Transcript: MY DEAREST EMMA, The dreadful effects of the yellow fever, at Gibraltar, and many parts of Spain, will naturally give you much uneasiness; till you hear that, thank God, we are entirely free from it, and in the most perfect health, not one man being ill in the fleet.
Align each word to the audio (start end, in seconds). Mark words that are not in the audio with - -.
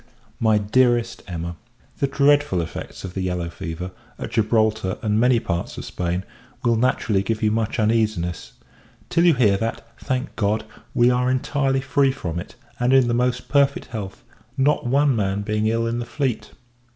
MY 0.39 0.57
DEAREST 0.57 1.21
EMMA, 1.27 1.57
The 1.99 2.07
dreadful 2.07 2.59
effects 2.59 3.03
of 3.03 3.13
the 3.13 3.21
yellow 3.21 3.49
fever, 3.51 3.91
at 4.17 4.31
Gibraltar, 4.31 4.97
and 5.03 5.19
many 5.19 5.39
parts 5.39 5.77
of 5.77 5.85
Spain, 5.85 6.23
will 6.63 6.75
naturally 6.75 7.21
give 7.21 7.43
you 7.43 7.51
much 7.51 7.77
uneasiness; 7.77 8.53
till 9.11 9.25
you 9.25 9.35
hear 9.35 9.57
that, 9.57 9.87
thank 9.99 10.35
God, 10.35 10.63
we 10.95 11.11
are 11.11 11.29
entirely 11.29 11.81
free 11.81 12.11
from 12.11 12.39
it, 12.39 12.55
and 12.79 12.93
in 12.93 13.07
the 13.07 13.13
most 13.13 13.47
perfect 13.47 13.89
health, 13.89 14.23
not 14.57 14.87
one 14.87 15.15
man 15.15 15.43
being 15.43 15.67
ill 15.67 15.85
in 15.85 15.99
the 15.99 16.05
fleet. 16.07 16.49